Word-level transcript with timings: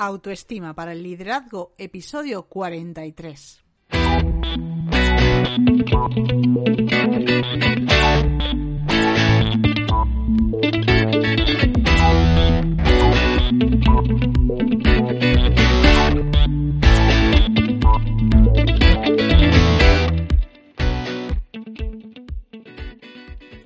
Autoestima 0.00 0.76
para 0.76 0.92
el 0.92 1.02
liderazgo, 1.02 1.72
episodio 1.76 2.44
43. 2.44 3.64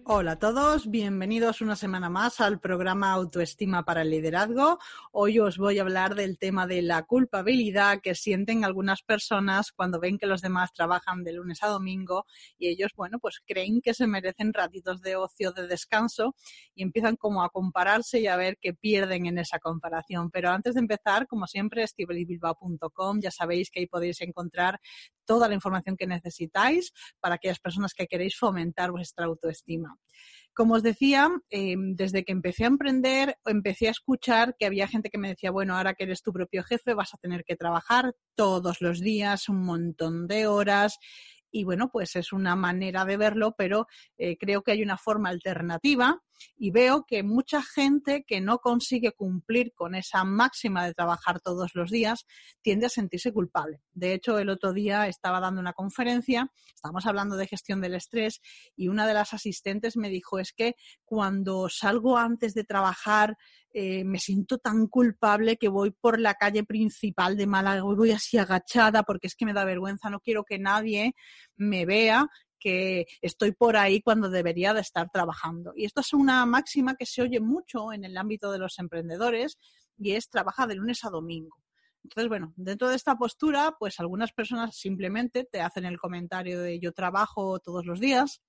Hola 0.04 0.32
a 0.32 0.38
todos, 0.40 0.90
bienvenidos 0.90 1.60
una 1.60 1.76
semana 1.76 2.10
más 2.10 2.40
al 2.40 2.58
programa 2.58 3.12
Autoestima 3.12 3.84
para 3.84 4.02
el 4.02 4.10
Liderazgo. 4.10 4.80
Hoy 5.12 5.38
os 5.38 5.58
voy 5.58 5.78
a 5.78 5.82
hablar 5.82 6.16
del 6.16 6.38
tema 6.38 6.66
de 6.66 6.82
la 6.82 7.04
culpabilidad 7.04 8.00
que 8.02 8.16
sienten 8.16 8.64
algunas 8.64 9.02
personas 9.02 9.70
cuando 9.70 10.00
ven 10.00 10.18
que 10.18 10.26
los 10.26 10.42
demás 10.42 10.72
trabajan 10.72 11.22
de 11.22 11.34
lunes 11.34 11.62
a 11.62 11.68
domingo 11.68 12.26
y 12.58 12.66
ellos, 12.66 12.90
bueno, 12.96 13.20
pues 13.20 13.40
creen 13.46 13.80
que 13.80 13.94
se 13.94 14.08
merecen 14.08 14.52
ratitos 14.52 15.02
de 15.02 15.14
ocio, 15.14 15.52
de 15.52 15.68
descanso 15.68 16.34
y 16.74 16.82
empiezan 16.82 17.14
como 17.14 17.44
a 17.44 17.50
compararse 17.50 18.18
y 18.18 18.26
a 18.26 18.34
ver 18.34 18.58
qué 18.60 18.74
pierden 18.74 19.26
en 19.26 19.38
esa 19.38 19.60
comparación. 19.60 20.32
Pero 20.32 20.50
antes 20.50 20.74
de 20.74 20.80
empezar, 20.80 21.28
como 21.28 21.46
siempre, 21.46 21.84
estivelibilbao.com, 21.84 23.20
ya 23.20 23.30
sabéis 23.30 23.70
que 23.70 23.78
ahí 23.78 23.86
podéis 23.86 24.20
encontrar 24.20 24.80
toda 25.24 25.48
la 25.48 25.54
información 25.54 25.96
que 25.96 26.08
necesitáis 26.08 26.92
para 27.20 27.36
aquellas 27.36 27.60
personas 27.60 27.94
que 27.94 28.08
queréis 28.08 28.36
fomentar 28.36 28.90
vuestra 28.90 29.26
autoestima. 29.26 29.91
Como 30.54 30.74
os 30.74 30.82
decía, 30.82 31.30
em, 31.48 31.94
desde 31.96 32.24
que 32.24 32.32
empecé 32.32 32.64
a 32.64 32.68
emprender, 32.68 33.36
empecé 33.46 33.88
a 33.88 33.92
escuchar 33.92 34.54
que 34.58 34.66
había 34.66 34.86
gente 34.86 35.08
que 35.08 35.16
me 35.18 35.28
decía, 35.28 35.50
bueno, 35.50 35.76
ahora 35.76 35.94
que 35.94 36.04
eres 36.04 36.22
tu 36.22 36.32
propio 36.32 36.62
jefe, 36.62 36.92
vas 36.92 37.14
a 37.14 37.18
tener 37.18 37.42
que 37.44 37.56
trabajar 37.56 38.14
todos 38.34 38.82
los 38.82 39.00
días, 39.00 39.48
un 39.48 39.64
montón 39.64 40.26
de 40.26 40.46
horas. 40.46 40.98
Y 41.50 41.64
bueno, 41.64 41.90
pues 41.90 42.16
es 42.16 42.32
una 42.32 42.54
manera 42.56 43.04
de 43.04 43.16
verlo, 43.16 43.54
pero 43.56 43.86
eh, 44.18 44.36
creo 44.38 44.62
que 44.62 44.72
hay 44.72 44.82
una 44.82 44.98
forma 44.98 45.30
alternativa 45.30 46.20
y 46.56 46.70
veo 46.70 47.04
que 47.06 47.22
mucha 47.22 47.62
gente 47.62 48.24
que 48.26 48.40
no 48.40 48.58
consigue 48.58 49.12
cumplir 49.12 49.72
con 49.74 49.94
esa 49.94 50.24
máxima 50.24 50.84
de 50.84 50.94
trabajar 50.94 51.40
todos 51.40 51.70
los 51.74 51.90
días 51.90 52.26
tiende 52.62 52.86
a 52.86 52.90
sentirse 52.90 53.32
culpable. 53.32 53.80
De 53.92 54.14
hecho, 54.14 54.38
el 54.38 54.48
otro 54.48 54.72
día 54.72 55.06
estaba 55.08 55.40
dando 55.40 55.60
una 55.60 55.72
conferencia, 55.72 56.50
estábamos 56.74 57.06
hablando 57.06 57.36
de 57.36 57.46
gestión 57.46 57.80
del 57.80 57.94
estrés 57.94 58.40
y 58.76 58.88
una 58.88 59.06
de 59.06 59.14
las 59.14 59.34
asistentes 59.34 59.96
me 59.96 60.08
dijo 60.08 60.38
es 60.38 60.52
que 60.52 60.74
cuando 61.04 61.68
salgo 61.68 62.16
antes 62.16 62.54
de 62.54 62.64
trabajar 62.64 63.36
eh, 63.74 64.04
me 64.04 64.18
siento 64.18 64.58
tan 64.58 64.86
culpable 64.86 65.56
que 65.56 65.68
voy 65.68 65.92
por 65.92 66.20
la 66.20 66.34
calle 66.34 66.62
principal 66.62 67.38
de 67.38 67.46
Málaga, 67.46 67.82
voy 67.82 68.10
así 68.10 68.36
agachada 68.36 69.02
porque 69.02 69.28
es 69.28 69.34
que 69.34 69.46
me 69.46 69.54
da 69.54 69.64
vergüenza, 69.64 70.10
no 70.10 70.20
quiero 70.20 70.44
que 70.44 70.58
nadie 70.58 71.14
me 71.56 71.86
vea 71.86 72.28
que 72.62 73.06
estoy 73.20 73.52
por 73.52 73.76
ahí 73.76 74.00
cuando 74.00 74.30
debería 74.30 74.72
de 74.72 74.80
estar 74.80 75.10
trabajando. 75.10 75.72
Y 75.74 75.84
esto 75.84 76.00
es 76.00 76.12
una 76.12 76.46
máxima 76.46 76.94
que 76.94 77.06
se 77.06 77.22
oye 77.22 77.40
mucho 77.40 77.92
en 77.92 78.04
el 78.04 78.16
ámbito 78.16 78.52
de 78.52 78.58
los 78.58 78.78
emprendedores 78.78 79.58
y 79.98 80.12
es 80.12 80.28
trabaja 80.28 80.66
de 80.66 80.76
lunes 80.76 81.04
a 81.04 81.10
domingo. 81.10 81.56
Entonces, 82.04 82.28
bueno, 82.28 82.52
dentro 82.56 82.88
de 82.88 82.96
esta 82.96 83.16
postura, 83.16 83.76
pues 83.78 83.98
algunas 84.00 84.32
personas 84.32 84.76
simplemente 84.76 85.44
te 85.44 85.60
hacen 85.60 85.84
el 85.84 85.98
comentario 85.98 86.60
de 86.60 86.78
yo 86.78 86.92
trabajo 86.92 87.58
todos 87.58 87.84
los 87.86 88.00
días 88.00 88.42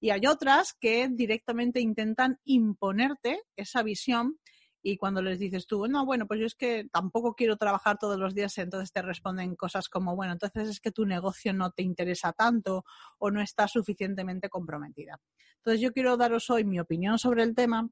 y 0.00 0.10
hay 0.10 0.26
otras 0.26 0.74
que 0.80 1.08
directamente 1.08 1.80
intentan 1.80 2.40
imponerte 2.44 3.40
esa 3.56 3.82
visión 3.82 4.38
y 4.82 4.96
cuando 4.96 5.22
les 5.22 5.38
dices 5.38 5.66
tú, 5.66 5.86
no, 5.86 6.04
bueno, 6.04 6.26
pues 6.26 6.40
yo 6.40 6.46
es 6.46 6.54
que 6.54 6.88
tampoco 6.92 7.34
quiero 7.34 7.56
trabajar 7.56 7.98
todos 7.98 8.18
los 8.18 8.34
días, 8.34 8.58
entonces 8.58 8.92
te 8.92 9.02
responden 9.02 9.54
cosas 9.54 9.88
como, 9.88 10.16
bueno, 10.16 10.32
entonces 10.32 10.68
es 10.68 10.80
que 10.80 10.90
tu 10.90 11.06
negocio 11.06 11.52
no 11.52 11.70
te 11.70 11.82
interesa 11.82 12.32
tanto 12.32 12.84
o 13.18 13.30
no 13.30 13.40
está 13.40 13.68
suficientemente 13.68 14.48
comprometida. 14.48 15.20
Entonces 15.56 15.80
yo 15.80 15.92
quiero 15.92 16.16
daros 16.16 16.50
hoy 16.50 16.64
mi 16.64 16.80
opinión 16.80 17.18
sobre 17.18 17.44
el 17.44 17.54
tema 17.54 17.88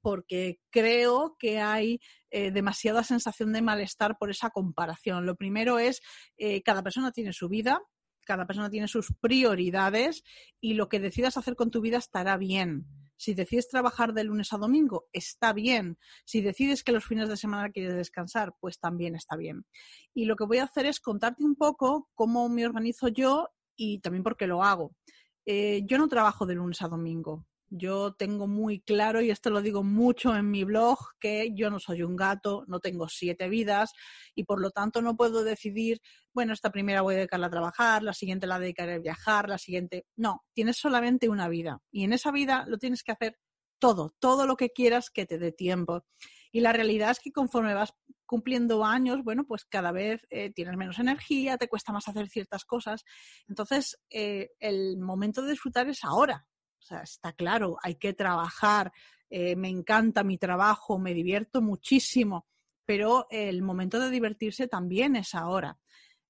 porque 0.00 0.60
creo 0.70 1.36
que 1.38 1.60
hay 1.60 2.00
eh, 2.30 2.50
demasiada 2.50 3.04
sensación 3.04 3.52
de 3.52 3.62
malestar 3.62 4.16
por 4.18 4.30
esa 4.30 4.50
comparación. 4.50 5.26
Lo 5.26 5.36
primero 5.36 5.78
es, 5.78 6.00
eh, 6.38 6.62
cada 6.62 6.82
persona 6.82 7.12
tiene 7.12 7.32
su 7.34 7.48
vida, 7.48 7.82
cada 8.24 8.46
persona 8.46 8.70
tiene 8.70 8.88
sus 8.88 9.12
prioridades 9.20 10.22
y 10.60 10.74
lo 10.74 10.88
que 10.88 11.00
decidas 11.00 11.36
hacer 11.36 11.56
con 11.56 11.70
tu 11.70 11.80
vida 11.80 11.98
estará 11.98 12.36
bien. 12.36 12.86
Si 13.20 13.34
decides 13.34 13.68
trabajar 13.68 14.14
de 14.14 14.24
lunes 14.24 14.50
a 14.54 14.56
domingo, 14.56 15.04
está 15.12 15.52
bien. 15.52 15.98
Si 16.24 16.40
decides 16.40 16.82
que 16.82 16.92
los 16.92 17.04
fines 17.04 17.28
de 17.28 17.36
semana 17.36 17.68
quieres 17.68 17.94
descansar, 17.94 18.54
pues 18.60 18.80
también 18.80 19.14
está 19.14 19.36
bien. 19.36 19.66
Y 20.14 20.24
lo 20.24 20.36
que 20.36 20.46
voy 20.46 20.56
a 20.56 20.64
hacer 20.64 20.86
es 20.86 21.00
contarte 21.00 21.44
un 21.44 21.54
poco 21.54 22.08
cómo 22.14 22.48
me 22.48 22.64
organizo 22.64 23.08
yo 23.08 23.48
y 23.76 24.00
también 24.00 24.22
por 24.22 24.38
qué 24.38 24.46
lo 24.46 24.64
hago. 24.64 24.96
Eh, 25.44 25.82
yo 25.84 25.98
no 25.98 26.08
trabajo 26.08 26.46
de 26.46 26.54
lunes 26.54 26.80
a 26.80 26.88
domingo. 26.88 27.44
Yo 27.72 28.14
tengo 28.14 28.48
muy 28.48 28.80
claro, 28.80 29.20
y 29.22 29.30
esto 29.30 29.48
lo 29.48 29.62
digo 29.62 29.84
mucho 29.84 30.34
en 30.34 30.50
mi 30.50 30.64
blog, 30.64 30.98
que 31.20 31.52
yo 31.54 31.70
no 31.70 31.78
soy 31.78 32.02
un 32.02 32.16
gato, 32.16 32.64
no 32.66 32.80
tengo 32.80 33.08
siete 33.08 33.48
vidas 33.48 33.92
y 34.34 34.42
por 34.44 34.60
lo 34.60 34.70
tanto 34.72 35.02
no 35.02 35.16
puedo 35.16 35.44
decidir, 35.44 36.00
bueno, 36.34 36.52
esta 36.52 36.70
primera 36.70 37.02
voy 37.02 37.14
a 37.14 37.18
dedicarla 37.18 37.46
a 37.46 37.50
trabajar, 37.50 38.02
la 38.02 38.12
siguiente 38.12 38.48
la 38.48 38.58
dedicaré 38.58 38.94
a 38.94 38.98
viajar, 38.98 39.48
la 39.48 39.56
siguiente. 39.58 40.04
No, 40.16 40.44
tienes 40.52 40.78
solamente 40.78 41.28
una 41.28 41.48
vida 41.48 41.80
y 41.92 42.02
en 42.02 42.12
esa 42.12 42.32
vida 42.32 42.64
lo 42.66 42.76
tienes 42.78 43.04
que 43.04 43.12
hacer 43.12 43.36
todo, 43.78 44.14
todo 44.18 44.46
lo 44.46 44.56
que 44.56 44.70
quieras 44.70 45.10
que 45.10 45.26
te 45.26 45.38
dé 45.38 45.52
tiempo. 45.52 46.04
Y 46.52 46.60
la 46.60 46.72
realidad 46.72 47.12
es 47.12 47.20
que 47.20 47.30
conforme 47.30 47.74
vas 47.74 47.92
cumpliendo 48.26 48.84
años, 48.84 49.22
bueno, 49.22 49.44
pues 49.46 49.64
cada 49.64 49.92
vez 49.92 50.26
eh, 50.30 50.52
tienes 50.52 50.76
menos 50.76 50.98
energía, 50.98 51.56
te 51.56 51.68
cuesta 51.68 51.92
más 51.92 52.08
hacer 52.08 52.28
ciertas 52.28 52.64
cosas. 52.64 53.04
Entonces, 53.48 53.98
eh, 54.10 54.50
el 54.58 54.98
momento 54.98 55.42
de 55.42 55.52
disfrutar 55.52 55.88
es 55.88 56.04
ahora. 56.04 56.46
O 56.80 56.82
sea, 56.82 57.02
está 57.02 57.32
claro, 57.32 57.76
hay 57.82 57.96
que 57.96 58.14
trabajar, 58.14 58.92
eh, 59.28 59.54
me 59.54 59.68
encanta 59.68 60.24
mi 60.24 60.38
trabajo, 60.38 60.98
me 60.98 61.14
divierto 61.14 61.60
muchísimo, 61.60 62.46
pero 62.84 63.26
el 63.30 63.62
momento 63.62 64.00
de 64.00 64.10
divertirse 64.10 64.66
también 64.66 65.14
es 65.14 65.34
ahora. 65.34 65.78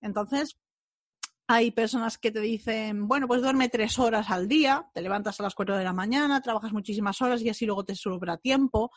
Entonces, 0.00 0.58
hay 1.46 1.70
personas 1.70 2.18
que 2.18 2.30
te 2.30 2.40
dicen, 2.40 3.08
bueno, 3.08 3.26
pues 3.26 3.42
duerme 3.42 3.68
tres 3.68 3.98
horas 3.98 4.30
al 4.30 4.46
día, 4.46 4.88
te 4.94 5.02
levantas 5.02 5.40
a 5.40 5.42
las 5.42 5.54
cuatro 5.54 5.76
de 5.76 5.82
la 5.84 5.92
mañana, 5.92 6.40
trabajas 6.40 6.72
muchísimas 6.72 7.20
horas 7.22 7.42
y 7.42 7.48
así 7.48 7.66
luego 7.66 7.84
te 7.84 7.96
sobra 7.96 8.36
tiempo. 8.36 8.92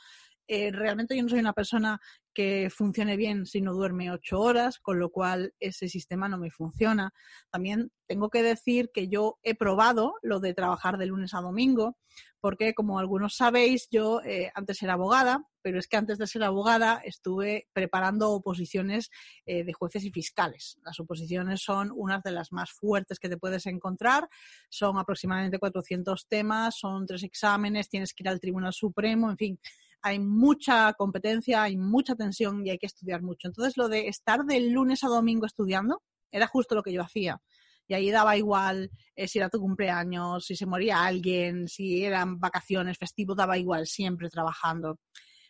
Eh, 0.48 0.72
realmente 0.72 1.16
yo 1.16 1.24
no 1.24 1.30
soy 1.30 1.40
una 1.40 1.54
persona 1.54 2.00
que 2.34 2.70
funcione 2.70 3.16
bien 3.16 3.46
si 3.46 3.62
no 3.62 3.74
duerme 3.74 4.12
ocho 4.12 4.40
horas, 4.40 4.80
con 4.80 5.00
lo 5.00 5.10
cual 5.10 5.54
ese 5.60 5.88
sistema 5.88 6.28
no 6.28 6.38
me 6.38 6.52
funciona. 6.52 7.14
También 7.52 7.92
tengo 8.08 8.30
que 8.30 8.44
decir 8.44 8.90
que 8.94 9.08
yo 9.08 9.38
he 9.44 9.56
probado 9.56 10.16
lo 10.22 10.40
de 10.40 10.54
trabajar 10.54 10.98
de 10.98 11.06
lunes 11.06 11.34
a 11.34 11.42
domingo, 11.42 11.98
porque 12.42 12.74
como 12.74 13.00
algunos 13.00 13.36
sabéis, 13.36 13.88
yo 13.90 14.22
eh, 14.26 14.52
antes 14.56 14.82
era 14.84 14.94
abogada, 14.94 15.48
pero 15.62 15.80
es 15.80 15.88
que 15.88 15.96
antes 15.96 16.18
de 16.18 16.28
ser 16.28 16.44
abogada 16.44 17.02
estuve 17.06 17.70
preparando 17.72 18.32
oposiciones 18.32 19.10
eh, 19.46 19.64
de 19.64 19.72
jueces 19.72 20.04
y 20.04 20.12
fiscales. 20.12 20.78
Las 20.84 21.00
oposiciones 21.00 21.62
son 21.62 21.92
unas 21.96 22.22
de 22.22 22.32
las 22.32 22.52
más 22.52 22.72
fuertes 22.72 23.20
que 23.20 23.30
te 23.30 23.38
puedes 23.38 23.66
encontrar, 23.68 24.28
son 24.70 24.98
aproximadamente 24.98 25.60
400 25.60 26.28
temas, 26.28 26.78
son 26.78 27.06
tres 27.06 27.24
exámenes, 27.24 27.88
tienes 27.88 28.14
que 28.14 28.24
ir 28.24 28.30
al 28.30 28.42
Tribunal 28.42 28.74
Supremo, 28.74 29.30
en 29.30 29.38
fin 29.38 29.60
hay 30.04 30.20
mucha 30.20 30.94
competencia, 30.94 31.64
hay 31.64 31.78
mucha 31.78 32.16
tensión 32.16 32.66
y 32.66 32.70
hay 32.70 32.78
que 32.78 32.86
estudiar 32.86 33.24
mucho. 33.24 33.48
Entonces, 33.48 33.78
lo 33.78 33.88
de 33.88 34.10
estar 34.10 34.44
de 34.44 34.60
lunes 34.60 35.04
a 35.04 35.08
domingo 35.08 35.46
estudiando 35.46 36.04
era 36.30 36.46
justo 36.48 36.76
lo 36.76 36.84
que 36.84 36.92
yo 36.92 37.02
hacía. 37.02 37.42
Y 37.88 37.94
ahí 37.94 38.12
daba 38.12 38.38
igual 38.38 38.92
eh, 39.16 39.28
si 39.28 39.40
era 39.40 39.50
tu 39.50 39.60
cumpleaños, 39.60 40.46
si 40.46 40.56
se 40.56 40.66
moría 40.66 41.04
alguien, 41.04 41.68
si 41.68 42.04
eran 42.04 42.40
vacaciones, 42.40 42.98
festivos, 42.98 43.38
daba 43.38 43.58
igual, 43.58 43.88
siempre 43.88 44.30
trabajando. 44.30 45.00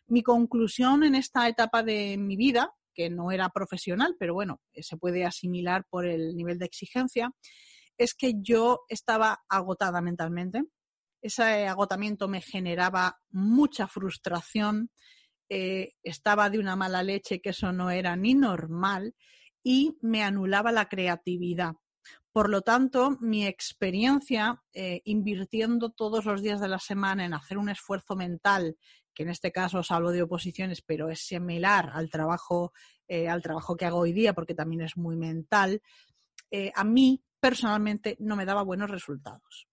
Mi 0.07 0.21
conclusión 0.21 1.03
en 1.03 1.15
esta 1.15 1.47
etapa 1.47 1.81
de 1.81 2.17
mi 2.17 2.35
vida, 2.35 2.71
que 2.93 3.09
no 3.09 3.31
era 3.31 3.49
profesional, 3.49 4.15
pero 4.19 4.35
bueno, 4.35 4.61
eh, 4.73 4.83
se 4.83 4.97
puede 4.97 5.25
asimilar 5.25 5.85
por 5.89 6.05
el 6.05 6.35
nivel 6.35 6.59
de 6.59 6.65
exigencia, 6.65 7.31
es 7.97 8.13
que 8.13 8.33
yo 8.37 8.81
estaba 8.87 9.43
agotada 9.49 10.01
mentalmente, 10.01 10.63
ese 11.23 11.67
agotamiento 11.67 12.27
me 12.27 12.41
generaba 12.41 13.17
mucha 13.31 13.87
frustración 13.87 14.91
eh, 15.49 15.93
estaba 16.01 16.49
de 16.49 16.59
una 16.59 16.75
mala 16.75 17.03
leche, 17.03 17.39
que 17.39 17.51
eso 17.51 17.71
no 17.71 17.91
era 17.91 18.15
ni 18.15 18.33
normal, 18.33 19.15
y 19.63 19.97
me 20.01 20.23
anulaba 20.23 20.71
la 20.71 20.89
creatividad. 20.89 21.73
Por 22.31 22.49
lo 22.49 22.61
tanto, 22.61 23.17
mi 23.21 23.45
experiencia 23.45 24.61
eh, 24.73 25.01
invirtiendo 25.05 25.91
todos 25.91 26.25
los 26.25 26.41
días 26.41 26.59
de 26.59 26.67
la 26.67 26.79
semana 26.79 27.23
en 27.23 27.33
hacer 27.33 27.57
un 27.57 27.69
esfuerzo 27.69 28.15
mental, 28.15 28.77
que 29.13 29.23
en 29.23 29.29
este 29.29 29.51
caso 29.51 29.79
os 29.79 29.91
hablo 29.91 30.09
de 30.09 30.23
oposiciones, 30.23 30.81
pero 30.81 31.09
es 31.09 31.19
similar 31.19 31.91
al 31.93 32.09
trabajo, 32.09 32.73
eh, 33.07 33.29
al 33.29 33.43
trabajo 33.43 33.77
que 33.77 33.85
hago 33.85 33.99
hoy 33.99 34.11
día, 34.11 34.33
porque 34.33 34.55
también 34.55 34.81
es 34.81 34.97
muy 34.97 35.15
mental, 35.15 35.81
a 36.75 36.83
mí 36.83 37.23
personalmente 37.39 38.15
no 38.19 38.35
me 38.35 38.45
daba 38.45 38.61
buenos 38.61 38.91
resultados. 38.91 39.67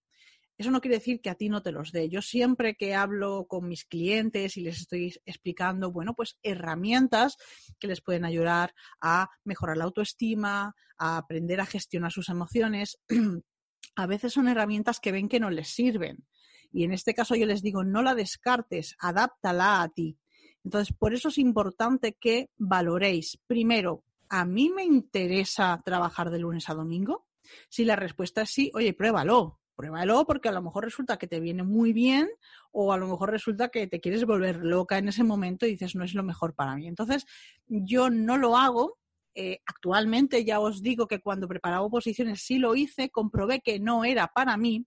Eso 0.61 0.71
no 0.71 0.83
quiere 0.83 0.99
decir 0.99 1.23
que 1.23 1.31
a 1.31 1.37
ti 1.37 1.49
no 1.49 1.63
te 1.63 1.73
los 1.73 1.91
dé. 1.91 2.11
Yo 2.11 2.21
siempre 2.21 2.75
que 2.75 2.95
hablo 2.95 3.47
con 3.49 3.67
mis 3.67 3.87
clientes 3.87 4.59
y 4.59 4.61
les 4.61 4.81
estoy 4.81 5.15
explicando, 5.25 5.91
bueno, 5.91 6.13
pues 6.13 6.37
herramientas 6.43 7.39
que 7.79 7.87
les 7.87 8.03
pueden 8.03 8.27
ayudar 8.27 8.75
a 9.01 9.31
mejorar 9.43 9.79
la 9.79 9.85
autoestima, 9.85 10.75
a 10.99 11.17
aprender 11.17 11.63
a 11.63 11.65
gestionar 11.65 12.13
sus 12.13 12.29
emociones, 12.29 12.99
a 13.97 14.07
veces 14.07 14.35
son 14.35 14.49
herramientas 14.49 15.01
que 15.01 15.13
ven 15.13 15.31
que 15.31 15.41
no 15.41 15.49
les 15.49 15.69
sirven. 15.69 16.27
Y 16.71 16.85
en 16.85 16.93
este 16.93 17.15
caso 17.15 17.35
yo 17.37 17.47
les 17.47 17.63
digo, 17.63 17.83
no 17.83 18.03
la 18.03 18.15
descartes, 18.15 18.97
adáptala 18.99 19.81
a 19.81 19.89
ti. 19.89 20.19
Entonces, 20.63 20.95
por 20.95 21.15
eso 21.15 21.29
es 21.29 21.39
importante 21.39 22.19
que 22.21 22.51
valoréis, 22.59 23.39
primero, 23.47 24.05
¿a 24.29 24.45
mí 24.45 24.69
me 24.69 24.85
interesa 24.85 25.81
trabajar 25.87 26.29
de 26.29 26.39
lunes 26.39 26.69
a 26.69 26.75
domingo? 26.75 27.27
Si 27.71 27.87
la 27.87 27.97
respuesta 27.97 28.43
es 28.43 28.51
sí, 28.51 28.71
oye, 28.75 28.93
pruébalo, 28.93 29.60
pruébalo 29.81 30.27
porque 30.27 30.51
a 30.51 30.53
lo 30.53 30.63
mejor 30.63 30.85
resulta 30.85 31.17
que 31.17 31.27
te 31.27 31.41
viene 31.41 31.63
muy 31.63 31.93
bien 31.93 32.29
o 32.71 32.93
a 32.93 32.99
lo 32.99 33.09
mejor 33.09 33.31
resulta 33.31 33.69
que 33.69 33.87
te 33.87 34.01
quieres 34.01 34.27
volver 34.27 34.57
loca 34.57 34.99
en 34.99 35.09
ese 35.09 35.25
momento 35.25 35.67
y 35.67 35.71
dices 35.71 35.95
no 35.95 36.05
es 36.05 36.15
lo 36.15 36.23
mejor 36.23 36.55
para 36.55 36.77
mí. 36.77 36.87
Entonces, 36.87 37.25
yo 37.67 38.11
no 38.11 38.37
lo 38.37 38.57
hago. 38.57 38.99
Eh, 39.35 39.61
actualmente 39.65 40.45
ya 40.45 40.61
os 40.61 40.83
digo 40.83 41.07
que 41.07 41.21
cuando 41.21 41.49
preparaba 41.49 41.83
oposiciones 41.83 42.43
sí 42.43 42.59
lo 42.59 42.75
hice, 42.75 43.11
comprobé 43.11 43.61
que 43.61 43.79
no 43.81 44.05
era 44.05 44.27
para 44.27 44.57
mí, 44.57 44.87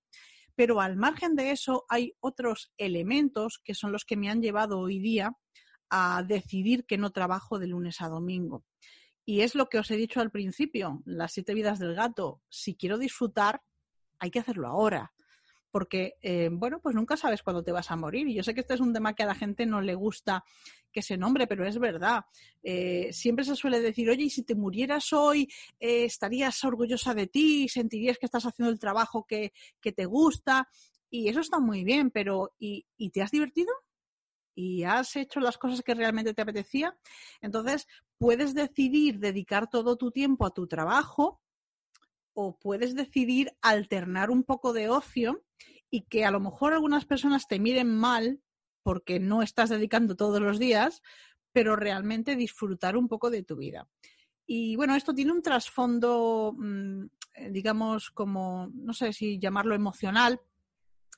pero 0.54 0.80
al 0.80 0.96
margen 0.96 1.36
de 1.36 1.51
eso 1.51 1.86
hay 1.89 2.13
otros 2.19 2.72
elementos 2.78 3.60
que 3.63 3.74
son 3.74 3.92
los 3.92 4.06
que 4.06 4.18
me 4.18 4.30
han 4.30 4.42
llevado 4.42 4.80
hoy 4.80 5.00
día 5.00 5.31
a 5.89 6.24
decidir 6.28 6.86
que 6.86 6.98
no 6.98 7.12
trabajo 7.12 7.57
de 7.57 7.68
lunes 7.68 8.01
a 8.01 8.10
domingo. 8.10 8.63
Y 9.25 9.42
es 9.42 9.56
lo 9.56 9.69
que 9.69 9.80
os 9.80 9.89
he 9.89 9.96
dicho 9.96 10.19
al 10.19 10.30
principio, 10.30 11.01
las 11.06 11.31
siete 11.31 11.54
vidas 11.54 11.80
del 11.80 11.96
gato. 11.96 12.42
Si 12.50 12.75
quiero 12.75 12.98
disfrutar, 12.98 13.62
hay 14.19 14.31
que 14.31 14.39
hacerlo 14.39 14.68
ahora. 14.68 15.13
Porque, 15.71 16.13
eh, 16.21 16.50
bueno, 16.51 16.80
pues 16.80 16.95
nunca 16.95 17.18
sabes 17.18 17.42
cuándo 17.42 17.63
te 17.63 17.71
vas 17.71 17.89
a 17.89 17.95
morir. 17.95 18.27
Y 18.27 18.36
yo 18.36 18.44
sé 18.44 18.54
que 18.54 18.62
este 18.62 18.75
es 18.75 18.80
un 18.80 18.94
tema 18.94 19.15
que 19.15 19.24
a 19.24 19.25
la 19.25 19.33
gente 19.33 19.65
no 19.65 19.81
le 19.81 19.95
gusta 19.95 20.44
que 20.92 21.01
se 21.01 21.18
nombre, 21.18 21.48
pero 21.48 21.65
es 21.65 21.80
verdad. 21.80 22.25
Eh, 22.62 23.12
siempre 23.12 23.44
se 23.44 23.56
suele 23.56 23.81
decir, 23.81 24.10
oye, 24.10 24.25
y 24.25 24.30
si 24.30 24.44
te 24.44 24.54
murieras 24.54 25.12
hoy, 25.12 25.50
eh, 25.80 26.06
estarías 26.06 26.63
orgullosa 26.63 27.15
de 27.15 27.25
ti, 27.25 27.68
sentirías 27.68 28.19
que 28.19 28.27
estás 28.27 28.45
haciendo 28.45 28.71
el 28.71 28.80
trabajo 28.80 29.25
que, 29.27 29.51
te 29.81 30.06
gusta. 30.06 30.69
Y 31.10 31.27
eso 31.30 31.39
está 31.39 31.60
muy 31.60 31.83
bien, 31.83 32.12
pero 32.12 32.54
¿y, 32.60 32.86
¿y 32.95 33.10
te 33.10 33.24
has 33.24 33.31
divertido? 33.31 33.74
y 34.56 34.83
has 34.83 35.15
hecho 35.15 35.39
las 35.39 35.57
cosas 35.57 35.81
que 35.81 35.95
realmente 35.95 36.33
te 36.33 36.42
apetecía, 36.42 36.95
entonces 37.42 37.88
puedes 38.18 38.54
decidir 38.54 39.19
dedicar 39.19 39.69
todo 39.69 39.98
tu 39.98 40.12
tiempo 40.12 40.45
a 40.45 40.54
tu 40.54 40.68
trabajo 40.68 41.42
o 42.34 42.58
puedes 42.58 42.96
decidir 42.96 43.56
alternar 43.62 44.32
un 44.32 44.44
poco 44.44 44.74
de 44.74 44.90
ocio 44.90 45.44
y 45.90 46.02
que 46.02 46.26
a 46.26 46.32
lo 46.32 46.40
mejor 46.40 46.74
algunas 46.74 47.06
personas 47.06 47.48
te 47.48 47.60
miren 47.60 47.96
mal 47.96 48.42
porque 48.82 49.20
no 49.20 49.42
estás 49.42 49.70
dedicando 49.70 50.16
todos 50.16 50.42
los 50.42 50.60
días, 50.60 51.02
pero 51.52 51.76
realmente 51.76 52.36
disfrutar 52.36 52.98
un 52.98 53.08
poco 53.08 53.30
de 53.30 53.44
tu 53.44 53.56
vida. 53.56 53.88
Y 54.46 54.76
bueno, 54.76 54.96
esto 54.96 55.14
tiene 55.14 55.32
un 55.32 55.42
trasfondo, 55.42 56.54
mm, 56.58 57.06
digamos, 57.52 58.12
como, 58.12 58.70
no 58.74 58.94
sé 58.94 59.14
si 59.14 59.40
llamarlo 59.40 59.74
emocional, 59.74 60.42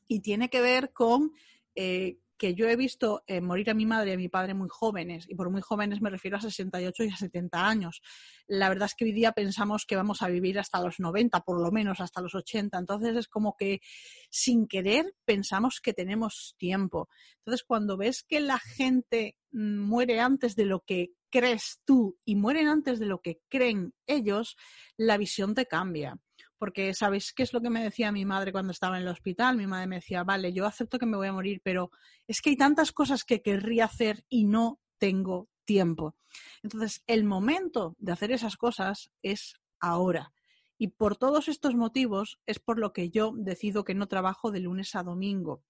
y 0.07 0.19
tiene 0.19 0.49
que 0.49 0.61
ver 0.61 0.93
con 0.93 1.31
eh, 1.73 2.19
que 2.37 2.53
yo 2.53 2.67
he 2.67 2.75
visto 2.75 3.23
eh, 3.27 3.41
morir 3.41 3.69
a 3.69 3.73
mi 3.73 3.85
madre 3.85 4.11
y 4.11 4.13
a 4.13 4.17
mi 4.17 4.29
padre 4.29 4.53
muy 4.53 4.67
jóvenes, 4.69 5.25
y 5.29 5.35
por 5.35 5.49
muy 5.49 5.61
jóvenes 5.61 6.01
me 6.01 6.09
refiero 6.09 6.37
a 6.37 6.41
68 6.41 7.03
y 7.03 7.09
a 7.09 7.15
70 7.15 7.67
años. 7.67 8.01
La 8.47 8.69
verdad 8.69 8.87
es 8.87 8.95
que 8.95 9.05
hoy 9.05 9.11
día 9.11 9.31
pensamos 9.31 9.85
que 9.85 9.95
vamos 9.95 10.21
a 10.21 10.27
vivir 10.27 10.59
hasta 10.59 10.81
los 10.81 10.99
90, 10.99 11.41
por 11.41 11.61
lo 11.61 11.71
menos 11.71 11.99
hasta 12.01 12.21
los 12.21 12.35
80. 12.35 12.77
Entonces 12.77 13.15
es 13.15 13.27
como 13.27 13.55
que 13.57 13.81
sin 14.29 14.67
querer 14.67 15.13
pensamos 15.25 15.79
que 15.81 15.93
tenemos 15.93 16.55
tiempo. 16.57 17.09
Entonces 17.39 17.63
cuando 17.65 17.97
ves 17.97 18.23
que 18.23 18.39
la 18.39 18.59
gente 18.59 19.37
mm, 19.51 19.79
muere 19.79 20.19
antes 20.19 20.55
de 20.55 20.65
lo 20.65 20.81
que 20.81 21.11
crees 21.29 21.81
tú 21.85 22.17
y 22.23 22.35
mueren 22.35 22.67
antes 22.67 22.99
de 22.99 23.07
lo 23.07 23.19
que 23.21 23.39
creen 23.49 23.93
ellos, 24.07 24.55
la 24.97 25.17
visión 25.17 25.53
te 25.53 25.65
cambia 25.65 26.17
porque 26.57 26.93
sabéis 26.93 27.33
qué 27.33 27.43
es 27.43 27.53
lo 27.53 27.61
que 27.61 27.69
me 27.69 27.83
decía 27.83 28.11
mi 28.11 28.25
madre 28.25 28.51
cuando 28.51 28.71
estaba 28.71 28.97
en 28.97 29.03
el 29.03 29.09
hospital. 29.09 29.57
Mi 29.57 29.67
madre 29.67 29.87
me 29.87 29.95
decía, 29.97 30.23
vale, 30.23 30.53
yo 30.53 30.65
acepto 30.65 30.99
que 30.99 31.05
me 31.05 31.17
voy 31.17 31.27
a 31.27 31.33
morir, 31.33 31.61
pero 31.63 31.91
es 32.27 32.41
que 32.41 32.51
hay 32.51 32.57
tantas 32.57 32.91
cosas 32.91 33.23
que 33.23 33.41
querría 33.41 33.85
hacer 33.85 34.23
y 34.29 34.45
no 34.45 34.79
tengo 34.97 35.49
tiempo. 35.65 36.15
Entonces, 36.63 37.03
el 37.07 37.23
momento 37.23 37.95
de 37.99 38.11
hacer 38.11 38.31
esas 38.31 38.57
cosas 38.57 39.11
es 39.21 39.55
ahora. 39.79 40.31
Y 40.77 40.89
por 40.89 41.15
todos 41.15 41.47
estos 41.47 41.75
motivos 41.75 42.39
es 42.45 42.59
por 42.59 42.79
lo 42.79 42.91
que 42.91 43.09
yo 43.09 43.33
decido 43.35 43.83
que 43.83 43.95
no 43.95 44.07
trabajo 44.07 44.51
de 44.51 44.59
lunes 44.59 44.95
a 44.95 45.03
domingo. 45.03 45.63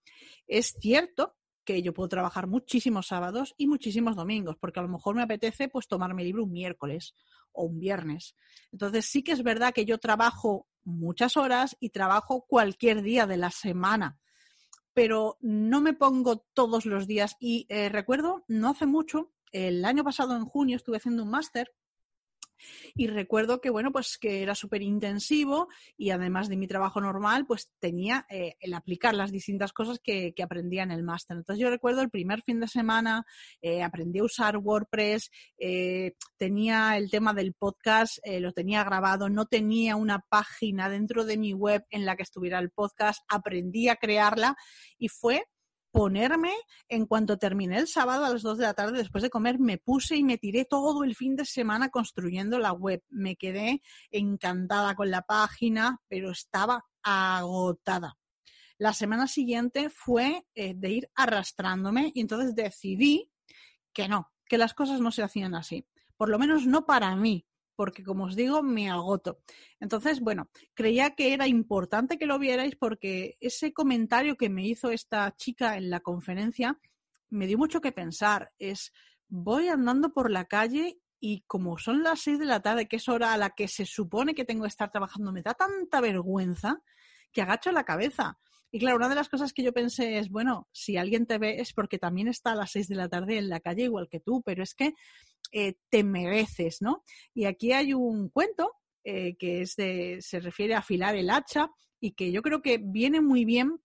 Es 0.48 0.76
cierto 0.80 1.36
que 1.64 1.82
yo 1.82 1.94
puedo 1.94 2.10
trabajar 2.10 2.48
muchísimos 2.48 3.08
sábados 3.08 3.54
y 3.58 3.68
muchísimos 3.68 4.16
domingos, 4.16 4.56
porque 4.60 4.80
a 4.80 4.84
lo 4.84 4.90
mejor 4.90 5.16
me 5.16 5.24
apetece 5.24 5.68
pues 5.68 5.88
tomarme 5.88 6.24
libre 6.24 6.44
un 6.44 6.52
miércoles 6.52 7.14
o 7.52 7.64
un 7.66 7.80
viernes. 7.80 8.36
Entonces 8.72 9.06
sí 9.06 9.24
que 9.24 9.32
es 9.32 9.44
verdad 9.44 9.74
que 9.74 9.86
yo 9.86 9.98
trabajo 9.98 10.68
muchas 10.86 11.36
horas 11.36 11.76
y 11.80 11.90
trabajo 11.90 12.46
cualquier 12.48 13.02
día 13.02 13.28
de 13.28 13.38
la 13.38 13.52
semana, 13.52 14.20
pero 14.94 15.38
no 15.42 15.82
me 15.82 15.94
pongo 15.94 16.46
todos 16.54 16.86
los 16.86 17.08
días. 17.08 17.36
Y 17.40 17.66
eh, 17.70 17.90
recuerdo, 17.90 18.46
no 18.48 18.70
hace 18.70 18.86
mucho, 18.86 19.34
el 19.52 19.84
año 19.84 20.04
pasado 20.04 20.36
en 20.36 20.46
junio 20.46 20.78
estuve 20.78 20.98
haciendo 20.98 21.24
un 21.24 21.32
máster 21.32 21.74
y 22.94 23.08
recuerdo 23.08 23.62
que, 23.62 23.70
bueno, 23.70 23.92
pues 23.92 24.18
que 24.18 24.42
era 24.42 24.56
súper 24.56 24.82
intensivo 24.82 25.68
y 25.98 26.10
además 26.12 26.50
de 26.50 26.58
mi 26.58 26.68
trabajo 26.68 27.02
normal, 27.02 27.46
pues 27.46 27.72
tenía 27.80 28.26
eh, 28.30 28.56
el 28.60 28.74
aplicar 28.74 29.14
las 29.14 29.32
distintas 29.32 29.74
cosas 29.74 30.00
que, 30.00 30.34
aprendía 30.46 30.84
en 30.84 30.92
el 30.92 31.02
máster. 31.02 31.38
Entonces 31.38 31.62
yo 31.62 31.72
recuerdo 31.72 32.02
el 32.02 32.12
primer 32.12 32.44
fin 32.44 32.60
de 32.60 32.68
semana, 32.68 33.26
eh, 33.62 33.82
aprendí 33.82 34.20
a 34.20 34.26
usar 34.26 34.58
WordPress, 34.58 35.32
eh, 35.58 36.14
tenía 36.38 36.98
el 36.98 37.10
tema 37.10 37.34
del 37.34 37.54
podcast, 37.54 38.20
lo 38.40 38.54
tenía 38.54 38.84
grabado, 38.84 39.28
no 39.28 39.48
tenía 39.48 39.96
una 39.96 40.20
página 40.20 40.88
dentro 40.88 41.26
de 41.26 41.38
mi 41.38 41.54
web 41.54 41.84
en 41.90 42.06
la 42.06 42.16
que 42.16 42.24
estuviera 42.24 42.60
el 42.60 42.70
podcast, 42.70 43.24
aprendí 43.28 43.90
a 43.90 43.96
crearla 43.96 44.56
y 45.00 45.08
fue 45.08 45.46
ponerme, 45.96 46.52
en 46.90 47.06
cuanto 47.06 47.38
terminé 47.38 47.78
el 47.78 47.88
sábado 47.88 48.26
a 48.26 48.30
las 48.30 48.42
2 48.42 48.58
de 48.58 48.66
la 48.66 48.74
tarde 48.74 48.98
después 48.98 49.22
de 49.24 49.30
comer, 49.30 49.60
me 49.60 49.78
puse 49.78 50.18
y 50.18 50.26
me 50.26 50.38
tiré 50.38 50.66
todo 50.66 51.06
el 51.06 51.16
fin 51.16 51.38
de 51.38 51.46
semana 51.46 51.88
construyendo 51.88 52.60
la 52.60 52.74
web. 52.74 53.02
Me 53.10 53.38
quedé 53.38 53.82
encantada 54.12 54.94
con 54.96 55.10
la 55.10 55.22
página, 55.22 56.02
pero 56.10 56.32
estaba 56.32 56.84
agotada. 57.02 58.18
La 58.78 58.92
semana 58.92 59.28
siguiente 59.28 59.90
fue 59.90 60.46
eh, 60.54 60.74
de 60.76 60.90
ir 60.90 61.10
arrastrándome 61.16 62.12
y 62.14 62.20
entonces 62.20 62.56
decidí 62.56 63.32
que 63.94 64.10
no, 64.10 64.34
que 64.50 64.58
las 64.58 64.74
cosas 64.74 65.00
no 65.00 65.12
se 65.12 65.24
hacían 65.24 65.56
así. 65.56 65.88
Por 66.18 66.28
lo 66.28 66.38
menos 66.38 66.66
no 66.66 66.86
para 66.86 67.16
mí, 67.16 67.48
porque 67.76 68.04
como 68.04 68.26
os 68.26 68.36
digo, 68.36 68.64
me 68.64 68.90
agoto. 68.90 69.40
Entonces, 69.80 70.20
bueno, 70.20 70.50
creía 70.74 71.16
que 71.16 71.34
era 71.34 71.48
importante 71.48 72.18
que 72.18 72.26
lo 72.26 72.40
vierais 72.40 72.76
porque 72.76 73.38
ese 73.40 73.74
comentario 73.74 74.38
que 74.38 74.50
me 74.50 74.66
hizo 74.68 74.90
esta 74.92 75.36
chica 75.36 75.78
en 75.78 75.90
la 75.90 76.00
conferencia 76.00 76.80
me 77.30 77.48
dio 77.48 77.58
mucho 77.58 77.82
que 77.82 77.92
pensar. 77.92 78.52
Es, 78.58 78.92
voy 79.28 79.68
andando 79.68 80.14
por 80.14 80.32
la 80.32 80.46
calle 80.46 81.00
y 81.20 81.42
como 81.48 81.78
son 81.78 82.04
las 82.04 82.22
seis 82.22 82.40
de 82.40 82.46
la 82.46 82.62
tarde, 82.62 82.88
que 82.88 82.98
es 82.98 83.10
hora 83.10 83.34
a 83.34 83.38
la 83.38 83.52
que 83.52 83.68
se 83.68 83.86
supone 83.86 84.36
que 84.36 84.46
tengo 84.46 84.64
que 84.64 84.70
estar 84.70 84.92
trabajando, 84.92 85.32
me 85.32 85.42
da 85.42 85.54
tanta 85.54 86.02
vergüenza 86.02 86.82
que 87.32 87.42
agacho 87.42 87.72
la 87.72 87.84
cabeza. 87.84 88.38
Y 88.72 88.80
claro, 88.80 88.98
una 88.98 89.10
de 89.10 89.16
las 89.16 89.30
cosas 89.30 89.54
que 89.54 89.64
yo 89.64 89.74
pensé 89.74 90.18
es, 90.18 90.30
bueno, 90.30 90.68
si 90.72 90.98
alguien 90.98 91.26
te 91.26 91.38
ve 91.38 91.62
es 91.62 91.74
porque 91.74 91.98
también 91.98 92.28
está 92.28 92.52
a 92.52 92.56
las 92.56 92.72
seis 92.72 92.88
de 92.88 92.96
la 92.96 93.08
tarde 93.08 93.38
en 93.38 93.50
la 93.50 93.60
calle 93.60 93.84
igual 93.84 94.10
que 94.10 94.20
tú, 94.20 94.42
pero 94.46 94.64
es 94.64 94.74
que 94.76 94.94
eh, 95.52 95.76
te 95.90 96.04
mereces, 96.04 96.82
¿no? 96.82 97.04
Y 97.34 97.46
aquí 97.46 97.72
hay 97.72 97.94
un 97.94 98.30
cuento 98.30 98.74
eh, 99.04 99.36
que 99.38 99.62
es 99.62 99.76
de, 99.76 100.20
se 100.22 100.40
refiere 100.40 100.76
a 100.76 100.80
afilar 100.80 101.16
el 101.16 101.30
hacha 101.30 101.70
y 102.00 102.12
que 102.12 102.32
yo 102.32 102.42
creo 102.42 102.62
que 102.62 102.80
viene 102.82 103.22
muy 103.22 103.46
bien 103.46 103.80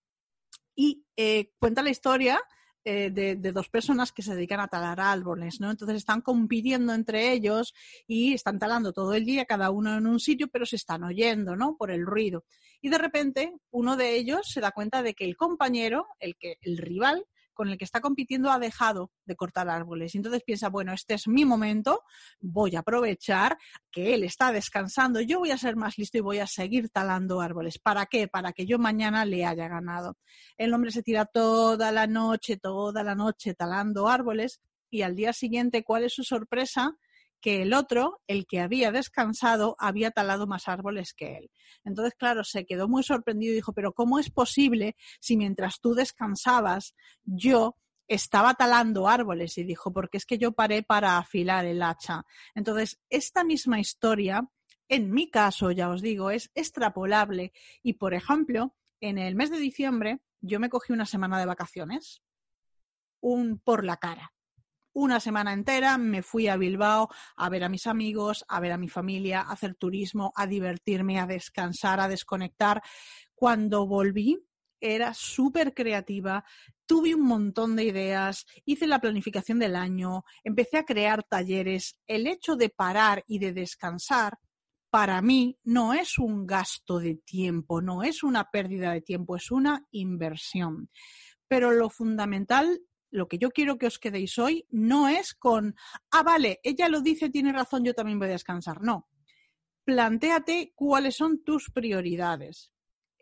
y 0.75 1.05
eh, 1.17 1.51
cuenta 1.59 1.83
la 1.83 1.89
historia 1.89 2.41
de, 2.83 3.35
dos 3.35 3.69
personas 3.69 4.11
que 4.11 4.23
se 4.23 4.33
dedican 4.33 4.59
a 4.59 4.67
talar 4.67 4.99
árboles, 4.99 5.59
¿no? 5.59 5.69
Entonces 5.69 5.97
están 5.97 6.21
compitiendo 6.21 6.95
entre 6.95 7.31
ellos 7.31 7.75
y 8.07 8.33
están 8.33 8.57
talando 8.57 8.91
todo 8.91 9.13
el 9.13 9.23
día, 9.23 9.45
cada 9.45 9.69
uno 9.69 9.95
en 9.95 10.07
un 10.07 10.19
sitio, 10.19 10.47
pero 10.47 10.65
se 10.65 10.77
están 10.77 11.03
oyendo, 11.03 11.55
¿no? 11.55 11.77
Por 11.77 11.91
el 11.91 12.03
ruido. 12.03 12.43
Y 12.81 12.89
de 12.89 12.97
repente 12.97 13.53
uno 13.69 13.97
de 13.97 14.15
ellos 14.15 14.49
se 14.49 14.61
da 14.61 14.71
cuenta 14.71 15.03
de 15.03 15.13
que 15.13 15.25
el 15.25 15.37
compañero, 15.37 16.07
el 16.19 16.35
que 16.37 16.57
el 16.61 16.79
rival, 16.79 17.23
con 17.61 17.69
el 17.69 17.77
que 17.77 17.85
está 17.85 18.01
compitiendo 18.01 18.49
ha 18.49 18.57
dejado 18.57 19.11
de 19.23 19.35
cortar 19.35 19.69
árboles. 19.69 20.15
Y 20.15 20.17
entonces 20.17 20.41
piensa, 20.43 20.69
bueno, 20.69 20.93
este 20.93 21.13
es 21.13 21.27
mi 21.27 21.45
momento, 21.45 22.01
voy 22.39 22.75
a 22.75 22.79
aprovechar 22.79 23.55
que 23.91 24.15
él 24.15 24.23
está 24.23 24.51
descansando, 24.51 25.21
yo 25.21 25.37
voy 25.37 25.51
a 25.51 25.59
ser 25.59 25.75
más 25.75 25.95
listo 25.99 26.17
y 26.17 26.21
voy 26.21 26.39
a 26.39 26.47
seguir 26.47 26.89
talando 26.89 27.39
árboles. 27.39 27.77
¿Para 27.77 28.07
qué? 28.07 28.27
Para 28.27 28.51
que 28.51 28.65
yo 28.65 28.79
mañana 28.79 29.25
le 29.25 29.45
haya 29.45 29.67
ganado. 29.67 30.17
El 30.57 30.73
hombre 30.73 30.89
se 30.89 31.03
tira 31.03 31.25
toda 31.25 31.91
la 31.91 32.07
noche, 32.07 32.57
toda 32.57 33.03
la 33.03 33.13
noche 33.13 33.53
talando 33.53 34.07
árboles 34.07 34.59
y 34.89 35.03
al 35.03 35.15
día 35.15 35.31
siguiente, 35.31 35.83
¿cuál 35.83 36.05
es 36.05 36.13
su 36.15 36.23
sorpresa? 36.23 36.97
Que 37.41 37.61
el 37.63 37.73
otro, 37.73 38.21
el 38.27 38.45
que 38.45 38.61
había 38.61 38.91
descansado, 38.91 39.75
había 39.79 40.11
talado 40.11 40.47
más 40.47 40.67
árboles 40.67 41.13
que 41.13 41.37
él. 41.37 41.51
Entonces, 41.83 42.13
claro, 42.15 42.43
se 42.43 42.65
quedó 42.65 42.87
muy 42.87 43.03
sorprendido 43.03 43.51
y 43.51 43.55
dijo, 43.55 43.73
pero 43.73 43.93
¿cómo 43.93 44.19
es 44.19 44.29
posible 44.29 44.95
si 45.19 45.35
mientras 45.35 45.79
tú 45.81 45.93
descansabas 45.93 46.95
yo 47.23 47.75
estaba 48.07 48.53
talando 48.53 49.07
árboles? 49.07 49.57
Y 49.57 49.63
dijo, 49.63 49.91
porque 49.91 50.17
es 50.17 50.25
que 50.25 50.37
yo 50.37 50.51
paré 50.53 50.83
para 50.83 51.17
afilar 51.17 51.65
el 51.65 51.81
hacha. 51.81 52.23
Entonces, 52.55 52.99
esta 53.09 53.43
misma 53.43 53.79
historia, 53.79 54.47
en 54.87 55.11
mi 55.11 55.29
caso, 55.29 55.71
ya 55.71 55.89
os 55.89 56.01
digo, 56.01 56.29
es 56.29 56.51
extrapolable. 56.53 57.51
Y, 57.81 57.93
por 57.93 58.13
ejemplo, 58.13 58.75
en 58.99 59.17
el 59.17 59.35
mes 59.35 59.49
de 59.49 59.57
diciembre, 59.57 60.21
yo 60.41 60.59
me 60.59 60.69
cogí 60.69 60.93
una 60.93 61.05
semana 61.05 61.39
de 61.39 61.45
vacaciones, 61.45 62.21
un 63.19 63.59
por 63.59 63.83
la 63.83 63.97
cara 63.97 64.31
una 64.93 65.19
semana 65.19 65.53
entera 65.53 65.97
me 65.97 66.21
fui 66.21 66.47
a 66.47 66.57
Bilbao 66.57 67.09
a 67.35 67.49
ver 67.49 67.63
a 67.63 67.69
mis 67.69 67.87
amigos, 67.87 68.45
a 68.47 68.59
ver 68.59 68.71
a 68.71 68.77
mi 68.77 68.89
familia, 68.89 69.41
a 69.41 69.51
hacer 69.51 69.75
turismo, 69.75 70.33
a 70.35 70.47
divertirme, 70.47 71.19
a 71.19 71.27
descansar, 71.27 71.99
a 71.99 72.07
desconectar. 72.07 72.81
Cuando 73.33 73.87
volví, 73.87 74.37
era 74.79 75.13
súper 75.13 75.73
creativa, 75.73 76.43
tuve 76.85 77.13
un 77.15 77.21
montón 77.21 77.75
de 77.75 77.85
ideas, 77.85 78.45
hice 78.65 78.87
la 78.87 78.99
planificación 78.99 79.59
del 79.59 79.75
año, 79.75 80.23
empecé 80.43 80.77
a 80.77 80.85
crear 80.85 81.23
talleres. 81.23 81.99
El 82.07 82.27
hecho 82.27 82.55
de 82.55 82.69
parar 82.69 83.23
y 83.27 83.39
de 83.39 83.53
descansar, 83.53 84.39
para 84.89 85.21
mí, 85.21 85.57
no 85.63 85.93
es 85.93 86.17
un 86.17 86.45
gasto 86.45 86.99
de 86.99 87.15
tiempo, 87.15 87.81
no 87.81 88.03
es 88.03 88.23
una 88.23 88.49
pérdida 88.51 88.91
de 88.91 89.01
tiempo, 89.01 89.37
es 89.37 89.49
una 89.49 89.85
inversión. 89.91 90.89
Pero 91.47 91.71
lo 91.71 91.89
fundamental 91.89 92.81
lo 93.11 93.27
que 93.27 93.37
yo 93.37 93.51
quiero 93.51 93.77
que 93.77 93.87
os 93.87 93.99
quedéis 93.99 94.39
hoy 94.39 94.65
no 94.71 95.07
es 95.07 95.33
con, 95.35 95.75
ah, 96.11 96.23
vale, 96.23 96.59
ella 96.63 96.89
lo 96.89 97.01
dice, 97.01 97.29
tiene 97.29 97.51
razón, 97.51 97.83
yo 97.83 97.93
también 97.93 98.17
voy 98.17 98.29
a 98.29 98.31
descansar. 98.31 98.81
No. 98.81 99.09
Plantéate 99.83 100.71
cuáles 100.75 101.15
son 101.17 101.43
tus 101.43 101.69
prioridades. 101.71 102.71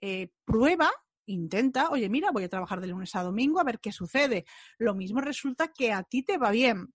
Eh, 0.01 0.31
prueba, 0.46 0.91
intenta, 1.25 1.89
oye, 1.89 2.10
mira, 2.10 2.31
voy 2.31 2.43
a 2.43 2.50
trabajar 2.50 2.79
de 2.79 2.88
lunes 2.88 3.15
a 3.15 3.24
domingo 3.24 3.60
a 3.60 3.63
ver 3.63 3.79
qué 3.79 3.91
sucede. 3.91 4.46
Lo 4.77 4.93
mismo 4.93 5.22
resulta 5.22 5.69
que 5.69 5.91
a 5.91 6.03
ti 6.03 6.24
te 6.24 6.38
va 6.38 6.51
bien. 6.51 6.93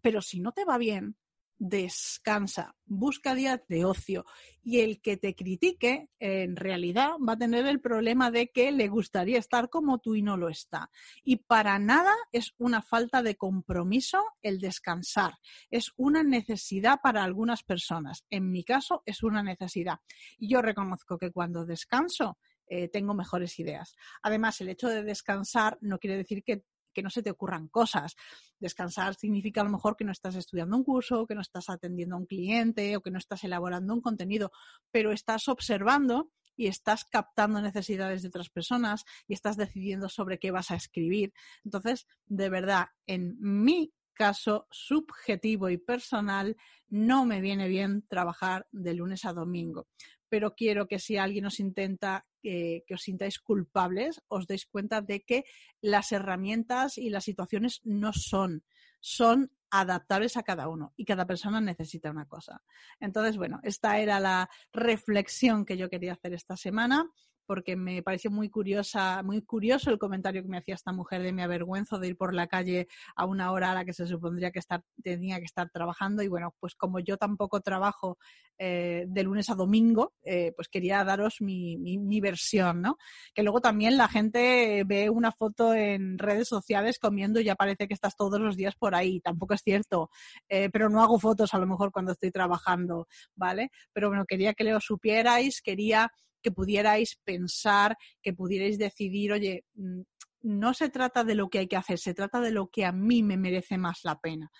Pero 0.00 0.22
si 0.22 0.40
no 0.40 0.52
te 0.52 0.64
va 0.64 0.78
bien, 0.78 1.16
descansa, 1.64 2.74
busca 2.86 3.36
días 3.36 3.60
de 3.68 3.84
ocio 3.84 4.26
y 4.64 4.80
el 4.80 5.00
que 5.00 5.16
te 5.16 5.36
critique 5.36 6.08
en 6.18 6.56
realidad 6.56 7.10
va 7.26 7.34
a 7.34 7.38
tener 7.38 7.68
el 7.68 7.80
problema 7.80 8.32
de 8.32 8.48
que 8.48 8.72
le 8.72 8.88
gustaría 8.88 9.38
estar 9.38 9.70
como 9.70 10.00
tú 10.00 10.16
y 10.16 10.22
no 10.22 10.36
lo 10.36 10.48
está. 10.48 10.90
Y 11.22 11.36
para 11.36 11.78
nada 11.78 12.12
es 12.32 12.52
una 12.58 12.82
falta 12.82 13.22
de 13.22 13.36
compromiso 13.36 14.24
el 14.42 14.58
descansar, 14.58 15.34
es 15.70 15.92
una 15.96 16.24
necesidad 16.24 16.98
para 17.00 17.22
algunas 17.22 17.62
personas. 17.62 18.24
En 18.28 18.50
mi 18.50 18.64
caso 18.64 19.04
es 19.06 19.22
una 19.22 19.44
necesidad. 19.44 20.00
Y 20.38 20.48
yo 20.48 20.62
reconozco 20.62 21.16
que 21.16 21.30
cuando 21.30 21.64
descanso 21.64 22.38
eh, 22.66 22.88
tengo 22.88 23.14
mejores 23.14 23.58
ideas. 23.60 23.94
Además, 24.22 24.60
el 24.60 24.70
hecho 24.70 24.88
de 24.88 25.02
descansar 25.04 25.78
no 25.80 25.98
quiere 25.98 26.16
decir 26.16 26.42
que 26.42 26.64
que 26.92 27.02
no 27.02 27.10
se 27.10 27.22
te 27.22 27.30
ocurran 27.30 27.68
cosas. 27.68 28.14
Descansar 28.58 29.14
significa 29.14 29.60
a 29.60 29.64
lo 29.64 29.70
mejor 29.70 29.96
que 29.96 30.04
no 30.04 30.12
estás 30.12 30.34
estudiando 30.36 30.76
un 30.76 30.84
curso, 30.84 31.26
que 31.26 31.34
no 31.34 31.40
estás 31.40 31.68
atendiendo 31.68 32.16
a 32.16 32.18
un 32.18 32.26
cliente 32.26 32.96
o 32.96 33.02
que 33.02 33.10
no 33.10 33.18
estás 33.18 33.44
elaborando 33.44 33.94
un 33.94 34.00
contenido, 34.00 34.52
pero 34.90 35.12
estás 35.12 35.48
observando 35.48 36.30
y 36.56 36.66
estás 36.66 37.04
captando 37.04 37.60
necesidades 37.60 38.22
de 38.22 38.28
otras 38.28 38.50
personas 38.50 39.04
y 39.26 39.34
estás 39.34 39.56
decidiendo 39.56 40.08
sobre 40.08 40.38
qué 40.38 40.50
vas 40.50 40.70
a 40.70 40.76
escribir. 40.76 41.32
Entonces, 41.64 42.06
de 42.26 42.48
verdad, 42.48 42.88
en 43.06 43.36
mi 43.40 43.92
caso 44.14 44.66
subjetivo 44.70 45.70
y 45.70 45.78
personal, 45.78 46.56
no 46.88 47.24
me 47.24 47.40
viene 47.40 47.68
bien 47.68 48.06
trabajar 48.08 48.66
de 48.70 48.94
lunes 48.94 49.24
a 49.24 49.32
domingo. 49.32 49.88
Pero 50.32 50.54
quiero 50.54 50.88
que 50.88 50.98
si 50.98 51.18
alguien 51.18 51.44
os 51.44 51.60
intenta 51.60 52.24
que 52.40 52.94
os 52.96 53.02
sintáis 53.02 53.36
culpables, 53.38 54.22
os 54.32 54.48
deis 54.48 54.64
cuenta 54.64 55.02
de 55.04 55.20
que 55.28 55.44
las 55.82 56.10
herramientas 56.10 56.96
y 56.96 57.10
las 57.10 57.24
situaciones 57.24 57.82
no 57.84 58.14
son, 58.14 58.64
son 58.98 59.52
adaptables 59.68 60.38
a 60.38 60.42
cada 60.42 60.68
uno 60.68 60.94
y 60.96 61.04
cada 61.04 61.26
persona 61.26 61.60
necesita 61.60 62.10
una 62.10 62.24
cosa. 62.24 62.62
Entonces, 62.98 63.36
bueno, 63.36 63.60
esta 63.62 63.98
era 63.98 64.20
la 64.20 64.48
reflexión 64.72 65.66
que 65.66 65.76
yo 65.76 65.90
quería 65.90 66.14
hacer 66.14 66.32
esta 66.32 66.56
semana 66.56 67.10
porque 67.52 67.76
me 67.76 68.02
pareció 68.02 68.30
muy 68.30 68.48
curiosa, 68.48 69.22
muy 69.22 69.42
curioso 69.42 69.90
el 69.90 69.98
comentario 69.98 70.42
que 70.42 70.48
me 70.48 70.56
hacía 70.56 70.74
esta 70.74 70.90
mujer 70.90 71.22
de 71.22 71.34
me 71.34 71.42
avergüenzo 71.42 71.98
de 71.98 72.08
ir 72.08 72.16
por 72.16 72.32
la 72.32 72.46
calle 72.46 72.88
a 73.14 73.26
una 73.26 73.52
hora 73.52 73.72
a 73.72 73.74
la 73.74 73.84
que 73.84 73.92
se 73.92 74.06
supondría 74.06 74.50
que 74.50 74.60
tenía 75.02 75.38
que 75.38 75.44
estar 75.44 75.68
trabajando 75.68 76.22
y 76.22 76.28
bueno, 76.28 76.54
pues 76.58 76.74
como 76.74 76.98
yo 76.98 77.18
tampoco 77.18 77.60
trabajo 77.60 78.16
eh, 78.56 79.04
de 79.06 79.22
lunes 79.22 79.50
a 79.50 79.54
domingo, 79.54 80.14
eh, 80.24 80.52
pues 80.56 80.68
quería 80.68 81.04
daros 81.04 81.42
mi, 81.42 81.76
mi, 81.76 82.20
versión, 82.22 82.80
¿no? 82.80 82.96
Que 83.34 83.42
luego 83.42 83.60
también 83.60 83.98
la 83.98 84.08
gente 84.08 84.82
ve 84.86 85.10
una 85.10 85.30
foto 85.30 85.74
en 85.74 86.16
redes 86.18 86.48
sociales 86.48 86.98
comiendo 86.98 87.38
y 87.38 87.44
ya 87.44 87.54
parece 87.54 87.86
que 87.86 87.92
estás 87.92 88.16
todos 88.16 88.40
los 88.40 88.56
días 88.56 88.76
por 88.76 88.94
ahí, 88.94 89.20
tampoco 89.20 89.52
es 89.52 89.60
cierto, 89.60 90.08
eh, 90.48 90.70
pero 90.72 90.88
no 90.88 91.02
hago 91.02 91.18
fotos 91.18 91.52
a 91.52 91.58
lo 91.58 91.66
mejor 91.66 91.92
cuando 91.92 92.12
estoy 92.12 92.30
trabajando, 92.30 93.08
¿vale? 93.36 93.70
Pero 93.92 94.08
bueno, 94.08 94.24
quería 94.24 94.54
que 94.54 94.64
lo 94.64 94.80
supierais, 94.80 95.60
quería 95.60 96.10
que 96.42 96.50
pudierais 96.50 97.18
pensar, 97.24 97.96
que 98.22 98.32
pudierais 98.32 98.78
decidir, 98.78 99.32
oye, 99.32 99.64
mm, 99.74 100.02
no 100.42 100.74
se 100.74 100.88
trata 100.90 101.24
de 101.24 101.34
lo 101.34 101.48
que 101.48 101.60
hay 101.60 101.68
que 101.68 101.76
hacer, 101.76 101.98
se 101.98 102.14
trata 102.14 102.40
de 102.40 102.50
lo 102.50 102.68
que 102.68 102.84
a 102.84 102.92
mí 102.92 103.22
me 103.22 103.36
merece 103.36 103.78
más 103.78 104.00
la 104.02 104.18
pena 104.18 104.50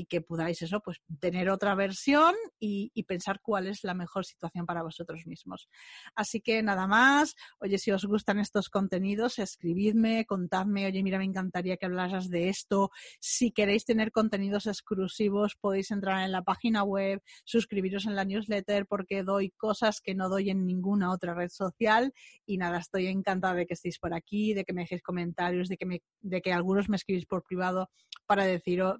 y 0.00 0.06
que 0.06 0.22
podáis 0.22 0.62
eso, 0.62 0.80
pues 0.80 1.02
tener 1.20 1.50
otra 1.50 1.74
versión 1.74 2.34
y, 2.58 2.90
pensar 3.06 3.40
cuál 3.42 3.66
es 3.66 3.82
la 3.82 3.92
mejor 3.92 4.24
situación 4.24 4.64
para 4.64 4.82
vosotros 4.82 5.26
mismos. 5.26 5.68
Así 6.14 6.40
que 6.40 6.62
nada 6.62 6.86
más, 6.86 7.34
oye, 7.58 7.76
si 7.76 7.90
os 7.90 8.04
gustan 8.06 8.38
estos 8.38 8.70
contenidos, 8.70 9.38
escribidme, 9.38 10.24
contadme, 10.24 10.86
oye, 10.86 11.02
mira, 11.02 11.18
me 11.18 11.24
encantaría 11.24 11.76
que 11.76 11.86
hablaras 11.86 12.30
de 12.30 12.48
esto. 12.48 12.90
Si 13.20 13.50
queréis 13.50 13.84
tener 13.84 14.10
contenidos 14.10 14.66
exclusivos, 14.66 15.56
podéis 15.60 15.90
entrar 15.90 16.24
en 16.24 16.32
la 16.32 16.42
página 16.42 16.82
web, 16.82 17.20
suscribiros 17.44 18.06
en 18.06 18.14
la 18.14 18.24
newsletter 18.24 18.86
porque 18.86 19.22
doy 19.22 19.50
cosas 19.50 20.00
que 20.00 20.14
no 20.14 20.30
doy 20.30 20.48
en 20.48 20.64
ninguna 20.64 21.10
otra 21.10 21.34
red 21.34 21.50
social 21.50 22.14
y 22.46 22.56
nada, 22.56 22.78
estoy 22.78 23.08
encantada 23.08 23.54
de 23.54 23.66
que 23.66 23.74
estéis 23.74 23.98
por 23.98 24.14
aquí, 24.14 24.54
de 24.54 24.64
que 24.64 24.72
me 24.72 24.82
dejéis 24.82 25.02
comentarios, 25.02 25.68
de 25.68 25.76
que, 25.76 25.84
me, 25.84 26.02
de 26.20 26.40
que 26.40 26.52
algunos 26.52 26.88
me 26.88 26.96
escribís 26.96 27.26
por 27.26 27.42
privado 27.42 27.90
para, 28.30 28.44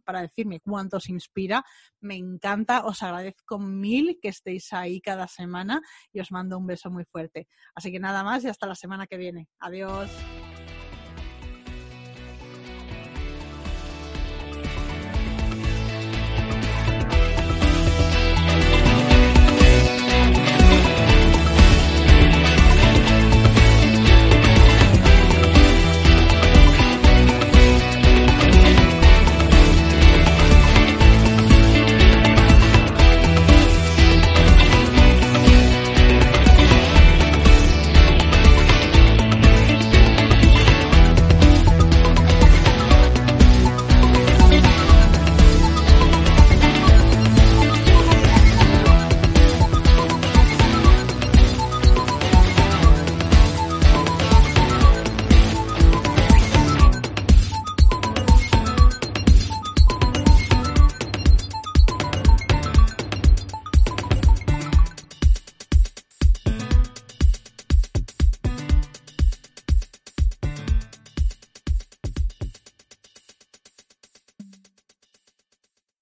para 0.05 0.23
decirme 0.23 0.59
cuánto 0.59 0.90
os 0.97 1.09
inspira. 1.09 1.63
Me 2.01 2.17
encanta, 2.17 2.85
os 2.85 3.03
agradezco 3.03 3.59
mil 3.59 4.19
que 4.21 4.29
estéis 4.29 4.73
ahí 4.73 5.01
cada 5.01 5.27
semana 5.29 5.81
y 6.13 6.21
os 6.21 6.31
mando 6.33 6.59
un 6.59 6.67
beso 6.67 6.91
muy 6.91 7.05
fuerte. 7.05 7.49
Así 7.75 7.91
que 7.93 8.01
nada 8.01 8.25
más 8.25 8.45
y 8.45 8.49
hasta 8.49 8.67
la 8.67 8.75
semana 8.75 9.07
que 9.07 9.17
viene. 9.17 9.49
Adiós. 9.59 10.11